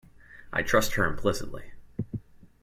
I 0.51 0.63
trust 0.63 0.93
her 0.93 1.05
implicitly. 1.05 1.73